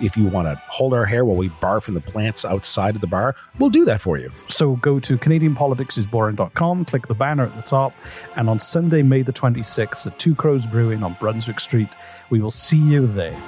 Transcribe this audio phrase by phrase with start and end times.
[0.00, 3.00] If you want to hold our hair while we barf from the plants outside of
[3.00, 4.30] the bar, we'll do that for you.
[4.48, 7.92] So go to CanadianPoliticsIsBoring.com, click the banner at the top,
[8.36, 11.94] and on Sunday, May the 26th at Two Crows Brewing on Brunswick Street,
[12.30, 13.38] we will see you there.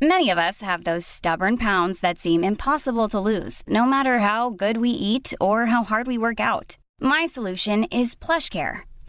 [0.00, 4.50] Many of us have those stubborn pounds that seem impossible to lose, no matter how
[4.50, 6.76] good we eat or how hard we work out.
[7.00, 8.82] My solution is PlushCare.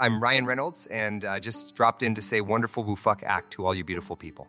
[0.00, 3.66] I'm Ryan Reynolds, and uh, just dropped in to say wonderful woo fuck act to
[3.66, 4.46] all you beautiful people.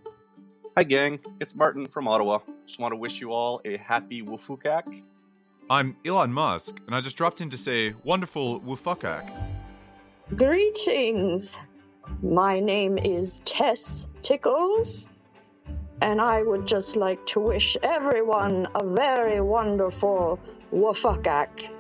[0.78, 1.20] Hi, gang.
[1.42, 2.40] It's Martin from Ottawa.
[2.68, 5.02] Just want to wish you all a happy Wufukak.
[5.68, 9.28] I'm Elon Musk, and I just dropped in to say wonderful Wufukak.
[10.36, 11.60] Greetings.
[12.22, 15.10] My name is Tess Tickles,
[16.00, 20.40] and I would just like to wish everyone a very wonderful
[20.72, 21.79] Wufukak.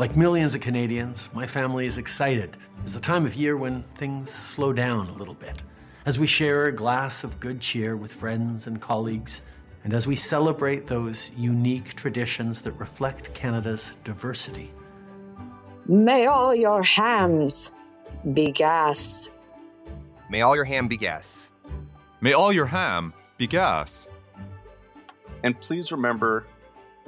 [0.00, 2.56] Like millions of Canadians, my family is excited.
[2.80, 5.62] It's a time of year when things slow down a little bit.
[6.06, 9.42] As we share a glass of good cheer with friends and colleagues,
[9.84, 14.72] and as we celebrate those unique traditions that reflect Canada's diversity.
[15.86, 17.70] May all your hams
[18.32, 19.28] be gas.
[20.30, 21.52] May all your ham be gas.
[22.22, 24.08] May all your ham be gas.
[25.44, 26.46] And please remember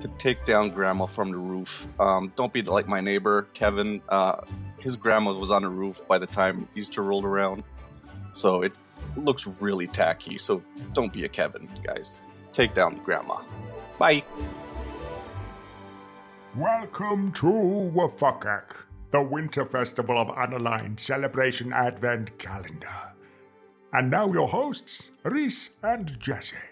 [0.02, 1.86] to take down grandma from the roof.
[2.00, 4.02] Um, don't be like my neighbor, Kevin.
[4.08, 4.40] Uh,
[4.78, 7.62] his grandma was on the roof by the time Easter rolled around.
[8.30, 8.72] So it
[9.16, 10.38] looks really tacky.
[10.38, 10.60] So
[10.92, 12.22] don't be a Kevin, guys.
[12.52, 13.42] Take down grandma.
[13.96, 14.24] Bye.
[16.56, 18.74] Welcome to Wafakak,
[19.12, 23.12] the Winter Festival of Unaligned Celebration Advent Calendar.
[23.92, 26.71] And now your hosts, Reese and Jesse.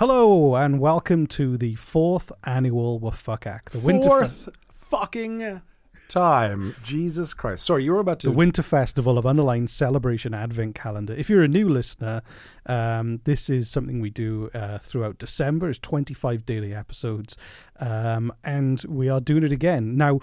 [0.00, 5.60] Hello, and welcome to the fourth annual Wafukak, the Winter Fourth fucking
[6.08, 6.74] time.
[6.82, 7.66] Jesus Christ.
[7.66, 8.28] Sorry, you were about to.
[8.28, 11.12] the Winter Festival of Underlined Celebration Advent Calendar.
[11.12, 12.22] If you're a new listener,
[12.64, 15.68] um, this is something we do uh, throughout December.
[15.68, 17.36] It's 25 daily episodes,
[17.78, 20.20] um, and we are doing it again now.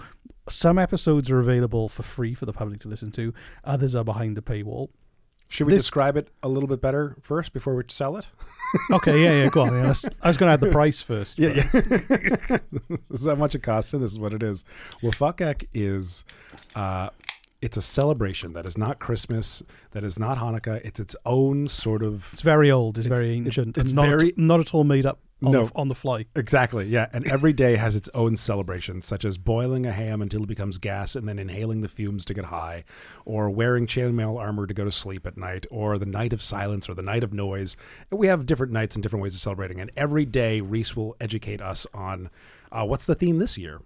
[0.48, 3.32] Some episodes are available for free for the public to listen to.
[3.62, 4.88] Others are behind the paywall.
[5.48, 8.26] Should we This- describe it a little bit better first before we sell it?
[8.92, 9.72] Okay, yeah, yeah, go on.
[9.72, 11.38] Yeah, I was going to add the price first.
[11.38, 12.58] Yeah, but- yeah.
[13.08, 14.62] this is how much it costs, and this is what it is.
[15.02, 16.22] Well, Fakak is,
[16.76, 17.08] uh,
[17.62, 19.62] it's a celebration that is not Christmas,
[19.92, 20.84] that is not Hanukkah.
[20.84, 22.28] It's its own sort of.
[22.34, 22.98] It's very old.
[22.98, 23.78] It's, It's- very it- ancient.
[23.78, 25.64] it's and not, very- not at all made up on, No.
[25.66, 26.26] the, on the fly.
[26.34, 27.08] Exactly, yeah.
[27.12, 30.78] And every day has its own celebration, such as boiling a ham until it becomes
[30.78, 32.84] gas and then inhaling the fumes to get high,
[33.24, 36.88] or wearing chainmail armor to go to sleep at night, or the night of silence
[36.88, 37.76] or the night of noise.
[38.10, 39.80] And we have different nights and different ways of celebrating.
[39.80, 42.30] And every day, Reese will educate us on
[42.72, 43.80] uh, what's the theme this year.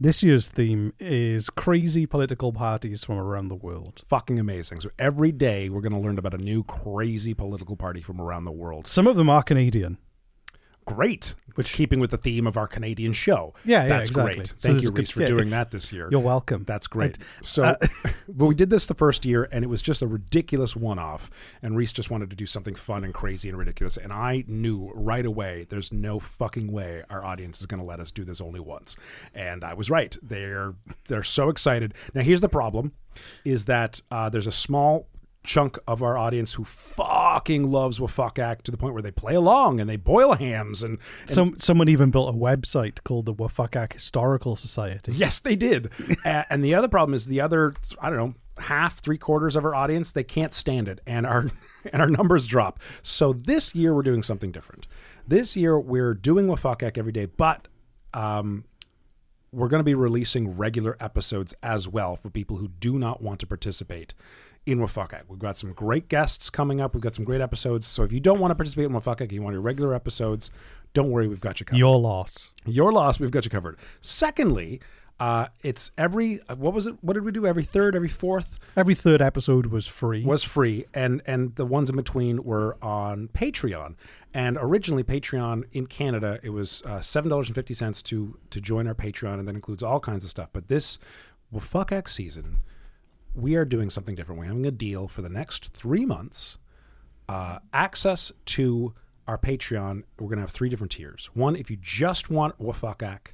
[0.00, 4.02] This year's theme is crazy political parties from around the world.
[4.06, 4.80] Fucking amazing.
[4.80, 8.44] So every day, we're going to learn about a new crazy political party from around
[8.44, 8.86] the world.
[8.86, 9.98] Some of them are Canadian.
[10.94, 11.34] Great.
[11.54, 13.52] Which keeping with the theme of our Canadian show.
[13.64, 14.34] Yeah, yeah, that's exactly.
[14.34, 14.46] great.
[14.46, 16.08] So Thank you, good- Reese, for yeah, doing that this year.
[16.08, 16.62] You're welcome.
[16.62, 17.16] That's great.
[17.16, 17.74] And, so, uh,
[18.28, 21.32] but we did this the first year, and it was just a ridiculous one-off.
[21.60, 23.96] And Reese just wanted to do something fun and crazy and ridiculous.
[23.96, 27.98] And I knew right away, there's no fucking way our audience is going to let
[27.98, 28.94] us do this only once.
[29.34, 30.16] And I was right.
[30.22, 30.74] They're
[31.08, 31.92] they're so excited.
[32.14, 32.92] Now, here's the problem:
[33.44, 35.08] is that uh, there's a small
[35.48, 39.80] chunk of our audience who fucking loves Wafakak to the point where they play along
[39.80, 43.94] and they boil hams and, and Some someone even built a website called the Wafakak
[43.94, 45.12] Historical Society.
[45.12, 45.90] Yes, they did.
[46.24, 49.64] uh, and the other problem is the other, I don't know, half, three quarters of
[49.64, 51.46] our audience, they can't stand it, and our
[51.92, 52.78] and our numbers drop.
[53.02, 54.86] So this year we're doing something different.
[55.26, 57.68] This year we're doing Wafakak every day, but
[58.12, 58.64] um,
[59.50, 63.40] we're going to be releasing regular episodes as well for people who do not want
[63.40, 64.12] to participate
[64.68, 65.22] in Wafakak.
[65.28, 66.94] We've got some great guests coming up.
[66.94, 67.86] We've got some great episodes.
[67.86, 70.50] So if you don't want to participate in Wafakak, you want your regular episodes,
[70.94, 71.78] don't worry, we've got you covered.
[71.78, 72.52] Your loss.
[72.66, 73.18] Your loss.
[73.18, 73.78] We've got you covered.
[74.00, 74.80] Secondly,
[75.20, 76.94] uh, it's every what was it?
[77.00, 77.44] What did we do?
[77.44, 80.24] Every third, every fourth Every third episode was free.
[80.24, 83.96] was free, and and the ones in between were on Patreon.
[84.32, 88.60] And originally, Patreon in Canada, it was uh, seven dollars and fifty cents to to
[88.60, 90.50] join our Patreon, and that includes all kinds of stuff.
[90.52, 90.98] But this,
[91.50, 92.60] well, fuck X season,
[93.34, 94.38] we are doing something different.
[94.38, 96.58] We're having a deal for the next three months
[97.28, 98.94] uh, access to
[99.26, 100.02] our Patreon.
[100.18, 101.28] We're going to have three different tiers.
[101.34, 103.28] One, if you just want Wafakak,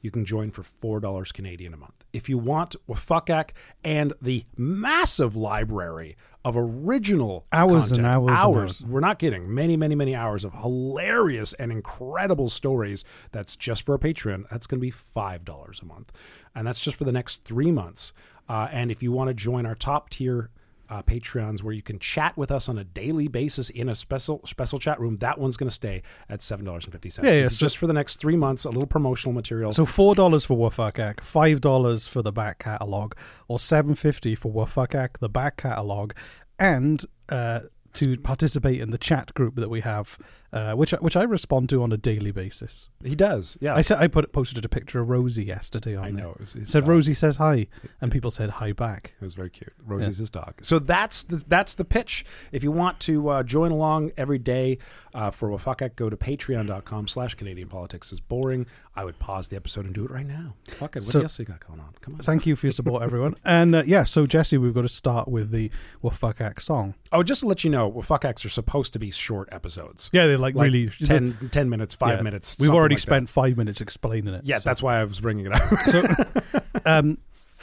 [0.00, 2.04] you can join for four dollars Canadian a month.
[2.12, 3.50] If you want Wafakak
[3.82, 8.84] and the massive library of original Hours and content, hours and hours, hours.
[8.84, 13.04] we're not kidding, many, many, many hours of hilarious and incredible stories.
[13.32, 14.48] That's just for a Patreon.
[14.50, 16.12] That's going to be five dollars a month,
[16.54, 18.12] and that's just for the next three months.
[18.48, 20.50] Uh, and if you want to join our top tier
[20.90, 24.40] uh, Patreons where you can chat with us on a daily basis in a special
[24.46, 25.18] special chat room.
[25.18, 27.28] That one's going to stay at seven dollars and fifty cents.
[27.28, 28.64] Yeah, yeah, so- just for the next three months.
[28.64, 29.72] A little promotional material.
[29.72, 33.14] So four dollars for Wafakak, five dollars for the back catalog,
[33.48, 36.12] or seven fifty for Wafakak, the back catalog,
[36.58, 37.60] and uh,
[37.94, 40.18] to participate in the chat group that we have,
[40.52, 42.88] uh, which which I respond to on a daily basis.
[43.04, 43.58] he does.
[43.60, 46.30] Yeah, I said I put posted a picture of Rosie yesterday on I know.
[46.30, 46.88] It was, his said dog.
[46.88, 47.66] Rosie says hi,
[48.00, 49.14] and people said hi back.
[49.20, 49.72] It was very cute.
[49.84, 50.54] Rosie's his dog.
[50.62, 52.24] So that's the, that's the pitch.
[52.52, 54.78] If you want to uh, join along every day
[55.14, 58.66] uh, for Wafakak, go to patreon.com slash Canadian politics is boring.
[58.96, 60.54] I would pause the episode and do it right now.
[60.66, 61.00] Fuck it.
[61.00, 61.90] What So- else you got going on?
[62.00, 62.20] Come on.
[62.20, 63.36] Thank you for your support, everyone.
[63.44, 65.70] And uh, yeah, so Jesse, we've got to start with the
[66.02, 66.94] Wafakak song.
[67.12, 70.10] Oh, just to let you know, Wafakaks are supposed to be short episodes.
[70.12, 72.22] Yeah, they're like, really 10, 10 minutes, 5 Yeah.
[72.22, 72.56] minutes.
[72.58, 73.10] We've already like that.
[73.10, 74.42] spent five minutes explaining it.
[74.44, 75.80] Yeah, so- that's why I was bringing it up.
[75.90, 77.18] so, um,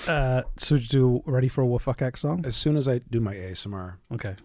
[0.08, 2.46] uh, so do ready for a Wafakak song?
[2.46, 3.96] as soon as I do my ASMR.
[4.14, 4.36] Okay.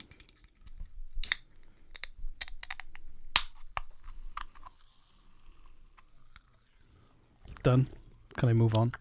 [7.63, 7.89] Done.
[8.37, 8.93] Can I move on?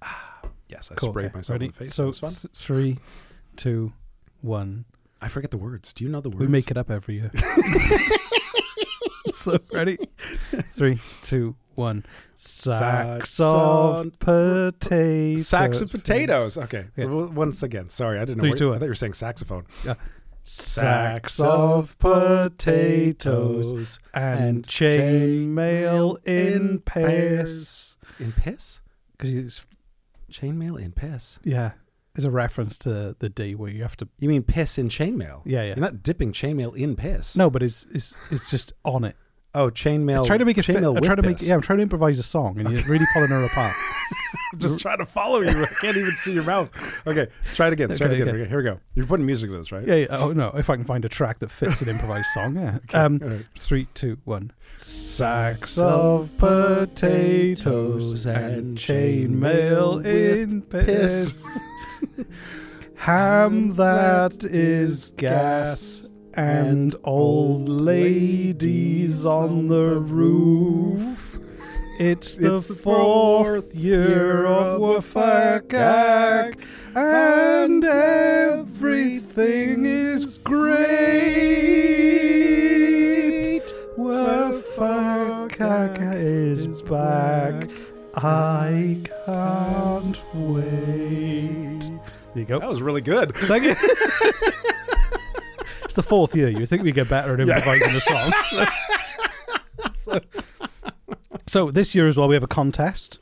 [0.68, 1.38] Yes, I Cool, sprayed okay.
[1.38, 1.66] myself Ready?
[1.68, 1.96] in the face.
[1.96, 2.98] So that th- three,
[3.56, 3.94] two,
[4.42, 4.86] one.
[5.22, 5.94] I forget the words.
[5.94, 6.40] Do you know the words?
[6.40, 7.32] We make it up every year.
[9.44, 9.97] so ready?
[10.71, 12.06] Three, two, one.
[12.36, 15.47] Sacks Sacks of potatoes.
[15.47, 16.57] Sacks of potatoes.
[16.57, 16.86] Okay.
[16.95, 17.06] Yeah.
[17.06, 18.41] So once again, sorry, I didn't know.
[18.44, 19.65] Three, what- two, I thought you were saying saxophone.
[19.86, 19.95] Yeah.
[20.44, 27.97] Sacks of potatoes and chainmail in piss.
[28.19, 28.81] In piss?
[29.18, 29.65] Because it's
[30.31, 31.39] Chainmail in piss.
[31.43, 31.72] yeah,
[32.13, 34.08] there's a reference to the day where you have to.
[34.19, 35.41] You mean piss in chainmail?
[35.46, 35.67] Yeah, yeah.
[35.69, 37.36] You're not dipping chainmail in piss.
[37.36, 39.15] No, but it's it's it's just on it.
[39.56, 40.20] Oh, chainmail.
[40.20, 40.68] I'm trying to make fit.
[40.68, 41.56] chainmail I'm trying to make yeah.
[41.56, 43.74] I'm trying to improvise a song, and you're really pulling her apart.
[44.53, 45.50] I'm just trying to follow you.
[45.50, 46.70] I can't even see your mouth.
[47.08, 47.89] Okay, let's try it again.
[47.89, 48.36] Let's try it Okay, again.
[48.36, 48.41] okay.
[48.41, 48.79] Okay, Here we go.
[48.94, 49.88] You're putting music to this, right?
[49.88, 50.08] Yeah, yeah.
[50.12, 52.77] Oh no, if I can find a track that fits an improvised song, yeah.
[52.94, 53.46] um, all right.
[53.58, 54.51] three, two, one.
[54.75, 61.60] Sacks of potatoes and chainmail in piss.
[62.96, 71.38] Ham that is gas and old ladies on the roof.
[72.00, 76.55] It's the fourth year of Wafakak,
[76.95, 80.89] and everything is great.
[83.98, 87.69] Wafakak is back.
[88.15, 91.79] I can't wait.
[92.33, 92.59] There you go.
[92.59, 93.36] That was really good.
[93.36, 93.75] Thank you.
[95.89, 96.50] it's the fourth year.
[96.50, 98.31] You think we get better at improvising the song.
[98.43, 98.65] So.
[99.96, 100.19] so,
[101.48, 103.19] so this year as well, we have a contest.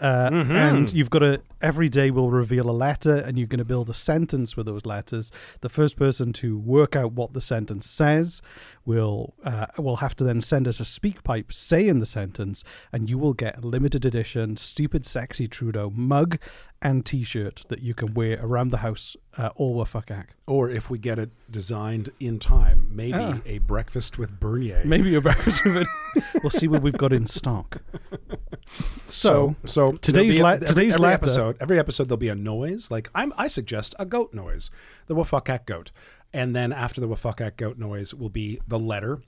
[0.00, 0.50] Uh, Mhm.
[0.56, 3.90] And you've got to, every day will reveal a letter and you're going to build
[3.90, 5.30] a sentence with those letters.
[5.60, 8.40] The first person to work out what the sentence says
[8.86, 13.10] will, uh, will have to then send us a speak pipe saying the sentence, and
[13.10, 16.38] you will get a limited edition Stupid Sexy Trudeau mug
[16.82, 20.10] and t shirt that you can wear around the house uh, all were fuck.
[20.46, 23.38] Or if we get it designed in time, maybe Ah.
[23.44, 24.80] a breakfast with Bernier.
[24.86, 26.24] Maybe a breakfast with it.
[26.42, 27.82] We'll see what we've got in stock.
[29.12, 31.56] So, so today's there'll la- today's every letter- episode.
[31.60, 32.90] Every episode there'll be a noise.
[32.90, 34.70] Like I'm, I suggest a goat noise,
[35.06, 35.90] the wafakak goat,
[36.32, 39.20] and then after the wafakak goat noise will be the letter,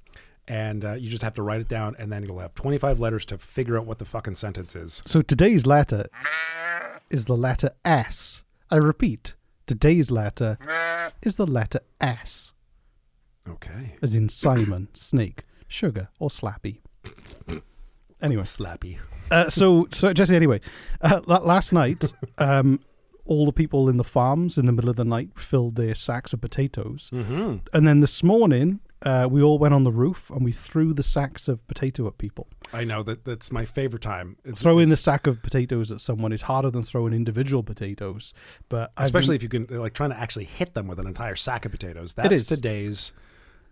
[0.48, 3.24] and uh, you just have to write it down, and then you'll have 25 letters
[3.26, 5.02] to figure out what the fucking sentence is.
[5.06, 6.06] So today's letter
[7.10, 8.42] is the letter S.
[8.70, 9.34] I repeat,
[9.66, 10.58] today's letter
[11.22, 12.52] is the letter S,
[13.48, 13.96] Okay.
[14.00, 16.78] as in Simon, Snake, Sugar, or Slappy.
[18.22, 18.98] Anyway, Slappy.
[19.30, 20.34] uh, so so Jesse.
[20.36, 20.60] Anyway,
[21.00, 22.80] uh, last night, um,
[23.24, 26.32] all the people in the farms in the middle of the night filled their sacks
[26.32, 27.56] of potatoes, Mm-hmm.
[27.72, 28.80] and then this morning.
[29.04, 32.18] Uh, we all went on the roof and we threw the sacks of potato at
[32.18, 32.46] people.
[32.72, 34.36] I know that that's my favorite time.
[34.44, 38.32] It's, Throwing the sack of potatoes at someone is harder than throwing individual potatoes.
[38.68, 41.34] But especially been- if you can like trying to actually hit them with an entire
[41.34, 42.14] sack of potatoes.
[42.14, 42.46] That's is.
[42.46, 43.10] today's.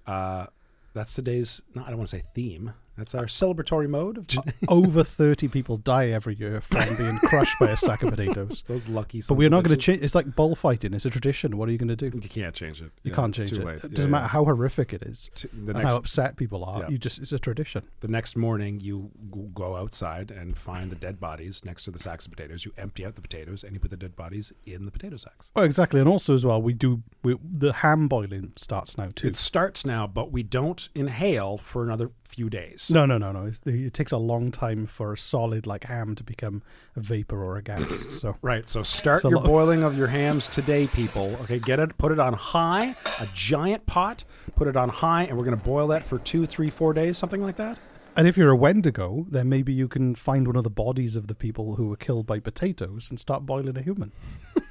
[0.04, 0.46] Uh,
[0.94, 1.62] that's today's.
[1.76, 2.72] No, I don't want to say theme.
[3.00, 4.52] That's our celebratory mode of today.
[4.68, 8.62] over 30 people die every year from being crushed by a sack of potatoes.
[8.68, 9.22] Those lucky.
[9.26, 9.84] But we're not going to bitches.
[9.84, 10.02] change.
[10.02, 10.92] It's like bullfighting.
[10.92, 11.56] It's a tradition.
[11.56, 12.10] What are you going to do?
[12.14, 12.92] You can't change it.
[13.02, 13.64] You Yeah, can't change too it.
[13.64, 13.84] late.
[13.84, 16.80] It doesn't Yeah, matter how horrific it is, the and next- how upset people are.
[16.82, 16.88] Yeah.
[16.90, 17.84] You just it's a tradition.
[18.00, 19.10] The next morning, you
[19.54, 22.66] go outside and find the dead bodies next to the sacks of potatoes.
[22.66, 25.52] You empty out the potatoes and you put the dead bodies in the potato sacks.
[25.56, 26.00] Oh, exactly.
[26.00, 29.28] And also as well, we do we, the ham boiling starts now too.
[29.28, 32.89] It starts now, but we don't inhale for another few days.
[32.90, 33.46] No, no, no, no.
[33.46, 36.62] It's, it takes a long time for a solid like ham to become
[36.96, 37.80] a vapor or a gas.
[38.20, 38.68] So Right.
[38.68, 41.36] So start your boiling of your hams today, people.
[41.42, 44.24] Okay, get it, put it on high, a giant pot,
[44.56, 47.16] put it on high, and we're going to boil that for two, three, four days,
[47.16, 47.78] something like that.
[48.16, 51.28] And if you're a Wendigo, then maybe you can find one of the bodies of
[51.28, 54.12] the people who were killed by potatoes and start boiling a human.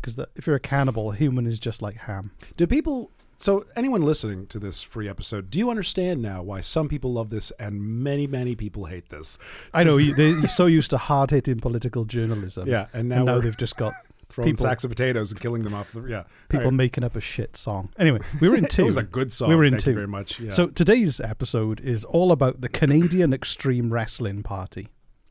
[0.00, 2.30] Because if you're a cannibal, a human is just like ham.
[2.56, 3.10] Do people?
[3.40, 7.30] So anyone listening to this free episode, do you understand now why some people love
[7.30, 9.38] this and many, many people hate this?
[9.72, 12.66] I know you, they're so used to hard hitting political journalism.
[12.68, 13.94] Yeah, and now we're they've just got
[14.28, 15.92] throwing people, sacks of potatoes and killing them off.
[15.92, 16.74] The, yeah, people right.
[16.74, 17.90] making up a shit song.
[17.96, 18.82] Anyway, we were in two.
[18.82, 19.50] It was a good song.
[19.50, 19.94] We were in Thank two.
[19.94, 20.40] very much.
[20.40, 20.50] Yeah.
[20.50, 24.88] So today's episode is all about the Canadian Extreme Wrestling Party.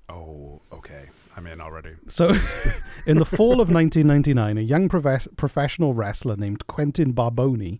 [0.07, 1.91] oh, okay, I'm in already.
[2.07, 2.29] So,
[3.05, 7.79] in the fall of 1999, a young profe- professional wrestler named Quentin Barboni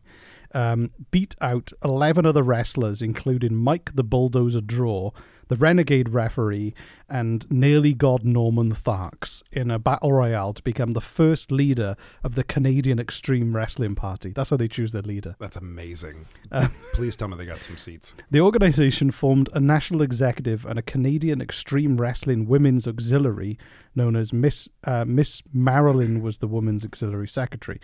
[0.53, 5.11] um, beat out 11 other wrestlers, including Mike the Bulldozer Draw,
[5.47, 6.73] the Renegade referee,
[7.09, 12.35] and nearly god Norman Tharks in a battle royale to become the first leader of
[12.35, 14.31] the Canadian Extreme Wrestling Party.
[14.31, 15.35] That's how they choose their leader.
[15.39, 16.25] That's amazing.
[16.51, 18.13] Uh, Please tell me they got some seats.
[18.31, 23.57] The organization formed a national executive and a Canadian Extreme Wrestling Women's Auxiliary,
[23.95, 27.79] known as Miss uh, Miss Marilyn was the women's auxiliary secretary.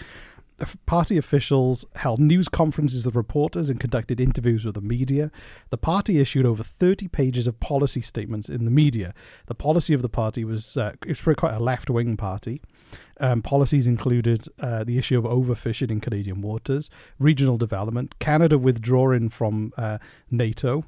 [0.86, 5.32] Party officials held news conferences with reporters and conducted interviews with the media.
[5.70, 9.14] The party issued over 30 pages of policy statements in the media.
[9.48, 12.62] The policy of the party was uh, it's really quite a left wing party.
[13.20, 16.90] Um, policies included uh, the issue of overfishing in Canadian waters,
[17.20, 19.98] regional development, Canada withdrawing from uh,
[20.30, 20.86] NATO,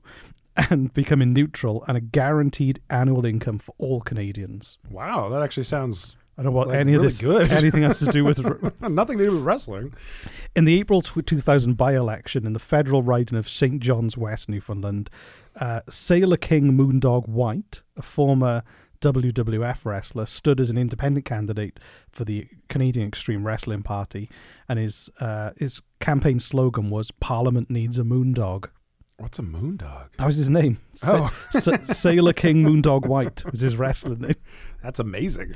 [0.55, 4.77] and becoming neutral, and a guaranteed annual income for all Canadians.
[4.89, 6.15] Wow, that actually sounds.
[6.37, 7.49] I don't know what Like, any really of this good.
[7.63, 8.39] anything has to do with.
[8.81, 9.93] Nothing to do with wrestling.
[10.55, 13.79] In the April 2000 by election in the federal riding of St.
[13.79, 15.09] John's West, Newfoundland,
[15.59, 18.63] uh, Sailor King Moondog White, a former
[19.01, 24.29] WWF wrestler, stood as an independent candidate for the Canadian Extreme Wrestling Party,
[24.67, 28.65] and his uh, his campaign slogan was "Parliament needs a moondog."
[29.17, 30.09] What's a moondog?
[30.17, 30.79] That was his name.
[30.93, 31.59] Sa- Oh.
[31.59, 34.35] Sa- Sailor King Moondog White was his wrestling name.
[34.85, 35.55] That's amazing.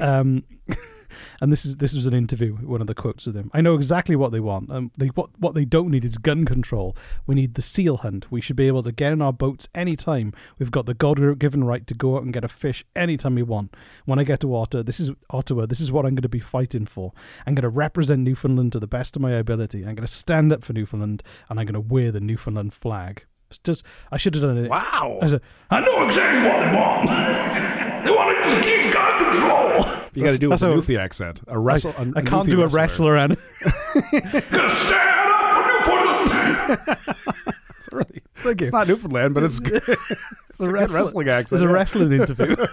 [0.00, 0.44] Um,
[1.40, 3.50] and this is this was an interview, one of the quotes with him.
[3.52, 4.70] I know exactly what they want.
[4.70, 6.96] Um, they what what they don't need is gun control.
[7.26, 8.30] We need the seal hunt.
[8.30, 10.32] We should be able to get in our boats anytime.
[10.60, 13.74] We've got the God-given right to go out and get a fish anytime we want.
[14.04, 15.66] When I get to Ottawa, this is Ottawa.
[15.66, 17.12] This is what I'm going to be fighting for.
[17.44, 19.80] I'm going to represent Newfoundland to the best of my ability.
[19.80, 23.24] I'm going to stand up for Newfoundland, and I'm going to wear the Newfoundland flag.
[23.50, 24.70] It's just I should have done it.
[24.70, 25.18] Wow.
[25.20, 25.40] I, said,
[25.70, 28.04] I know exactly what they want.
[28.04, 29.96] they want to just get gun control.
[30.14, 31.40] You got to do it with a how- Newfie accent.
[31.48, 31.92] A wrestle.
[31.98, 33.36] I, a- I a can't Newfie do a wrestler and
[34.50, 35.52] Gonna stand up
[35.84, 36.78] for Newfoundland.
[36.86, 38.66] That's really Thank you.
[38.68, 39.82] It's not Newfoundland, but it's good.
[39.86, 41.60] It's, a, good wrestling- wrestling accent.
[41.60, 42.54] It's a wrestling interview.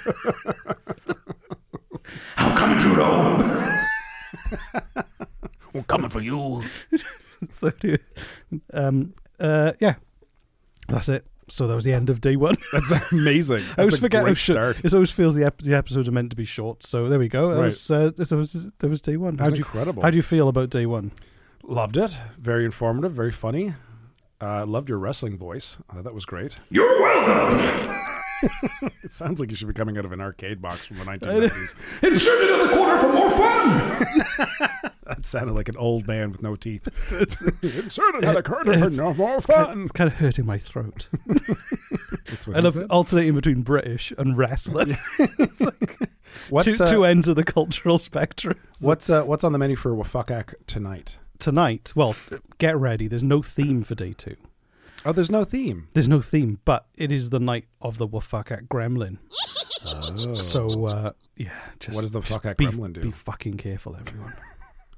[2.35, 3.73] How come you know?
[5.73, 6.61] We're coming for you.
[7.51, 7.97] so, do-
[8.73, 9.95] um, uh, yeah,
[10.87, 11.25] that's it.
[11.49, 12.57] So that was the end of day one.
[12.73, 13.63] That's amazing.
[13.77, 14.55] I always That's a forget how great short.
[14.75, 14.81] start.
[14.85, 16.83] It always feels the, ep- the episodes are meant to be short.
[16.83, 17.51] So there we go.
[17.51, 17.65] That Right.
[17.65, 19.37] was uh, that was that was day one.
[19.37, 20.03] How That's do you incredible.
[20.03, 21.13] how do you feel about day one?
[21.63, 22.17] Loved it.
[22.37, 23.13] Very informative.
[23.13, 23.75] Very funny.
[24.41, 25.77] Uh, loved your wrestling voice.
[25.89, 26.57] Uh, that was great.
[26.69, 27.97] You're welcome.
[29.03, 31.75] It sounds like you should be coming out of an arcade box from the 1990s.
[32.03, 34.91] Insert it in the corner for more fun.
[35.27, 36.87] sounded like an old man with no teeth.
[37.63, 39.83] Insert another for It's- no more It's kind, fun.
[39.83, 41.07] it's kind of hurting my throat.
[42.53, 44.97] I love alternating between British and wrestling.
[46.49, 48.57] What's, two, uh, two ends of the cultural spectrum.
[48.79, 51.17] what's uh, what's on the menu for Wafakak tonight?
[51.39, 52.15] Tonight, well,
[52.57, 53.07] get ready.
[53.07, 54.35] There's no theme for day two.
[55.05, 55.87] Oh, there's no theme.
[55.93, 59.17] There's no theme, but it is the night of the Wafakak Gremlin.
[60.37, 61.49] So, uh, yeah.
[61.79, 63.01] Just, What does the just be, Gremlin do?
[63.01, 64.33] Be fucking careful, everyone.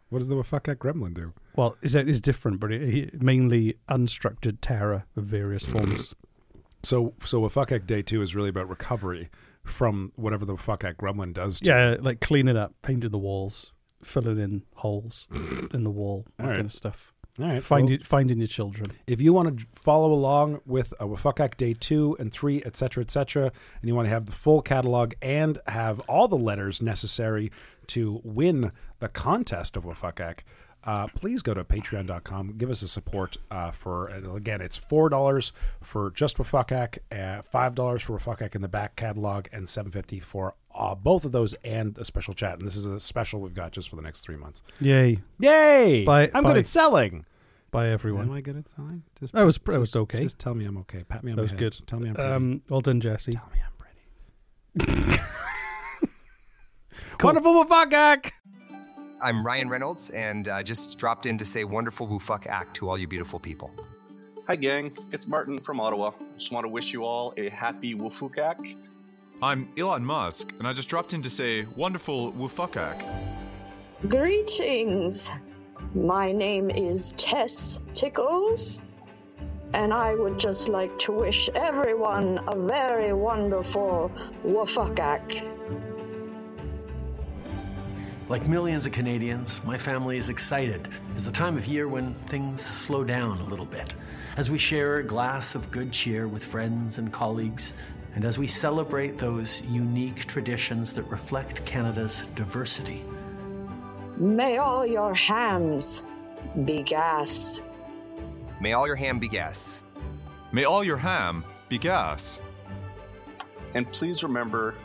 [0.10, 1.34] What does the Wafakak Gremlin do?
[1.56, 6.16] well, it's, it's different, but it, it, mainly unstructured terror of various forms.
[6.84, 9.30] So so Wafakak Day Two is really about recovery
[9.64, 11.60] from whatever the Wafakak Gremlin does.
[11.60, 13.74] To yeah, like cleaning up, painting the walls,
[14.04, 15.28] filling in holes
[15.74, 16.56] in the wall, that right.
[16.56, 17.14] kind of stuff.
[17.40, 17.64] All right.
[17.64, 18.88] Find well, you, finding your children.
[19.08, 23.52] if you want to follow along with uh, Wafakak Day 2 and 3, etc., etc.,
[23.82, 27.50] and you want to have the full catalog and have all the letters necessary
[27.90, 30.40] to win the contest of Wafakak,
[30.86, 32.54] uh, please go to patreon.com.
[32.58, 38.18] Give us a support uh, for, again, it's $4 for just Wafakak, uh, $5 for
[38.18, 42.34] Wafakak in the back catalog, and $7.50 for uh, both of those and a special
[42.34, 42.58] chat.
[42.60, 44.64] And this is a special we've got just for the next three months.
[44.80, 45.20] Yay.
[45.40, 46.06] Yay!
[46.06, 46.52] Bye- I'm bye.
[46.54, 47.26] good at selling.
[47.72, 48.30] By everyone.
[48.30, 48.32] Am.
[48.34, 49.04] I good at selling?
[49.20, 50.24] Just, That was- that just- was okay.
[50.24, 51.04] Just tell me I'm okay.
[51.04, 51.60] Pat me on That was head.
[51.60, 51.80] good.
[51.88, 52.32] Tell me I'm pretty.
[52.32, 53.34] Um, well done, Jesse.
[53.34, 55.20] tell me I'm pretty.
[57.22, 58.32] Wonderful Wafakak!
[59.22, 62.98] I'm Ryan Reynolds, and uh, just dropped in to say wonderful woo act to all
[62.98, 63.72] you beautiful people.
[64.48, 64.98] Hi, gang.
[65.12, 66.12] It's Martin from Ottawa.
[66.38, 68.78] Just want to wish you all a happy Wufukak.
[69.42, 73.04] I'm Elon Musk, and I just dropped in to say wonderful Wufukak.
[74.08, 75.30] Greetings.
[75.94, 78.82] My name is Tess Tickles,
[79.74, 84.10] and I would just like to wish everyone a very wonderful
[84.46, 85.99] Wafakak.
[88.30, 90.88] Like millions of Canadians, my family is excited.
[91.16, 93.96] It's a time of year when things slow down a little bit.
[94.38, 97.74] As we share a glass of good cheer with friends and colleagues,
[98.14, 103.02] and as we celebrate those unique traditions that reflect Canada's diversity.
[104.18, 106.04] May all your hams
[106.66, 107.64] be gas.
[108.62, 109.84] May all your ham be gas.
[110.52, 112.40] May all your ham be gas.
[113.74, 114.76] And please remember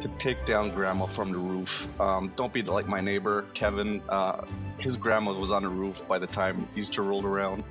[0.00, 1.88] to take down grandma from the roof.
[2.00, 4.02] Um, don't be like my neighbor, Kevin.
[4.08, 4.44] Uh,
[4.78, 7.64] his grandma was on the roof by the time Easter rolled around.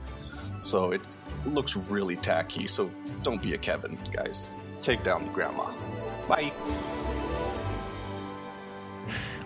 [0.60, 1.02] So it
[1.46, 2.68] looks really tacky.
[2.68, 2.92] So
[3.24, 4.54] don't be a Kevin, guys.
[4.82, 5.72] Take down grandma.
[6.28, 6.52] Bye.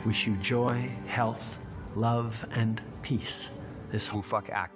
[0.05, 1.57] Wish you joy, health,
[1.95, 3.51] love, and peace.
[3.89, 4.75] This whole fuck act.